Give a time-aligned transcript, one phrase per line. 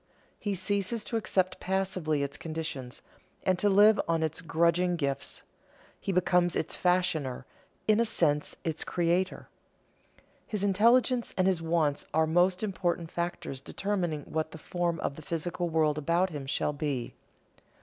[0.39, 3.03] He ceases to accept passively its conditions,
[3.43, 5.43] and to live on its grudging gifts;
[5.99, 7.45] he becomes its fashioner,
[7.87, 9.47] in a sense its creator.
[10.47, 15.21] His intelligence and his wants are most important factors determining what the form of the
[15.21, 17.13] physical world about him shall be.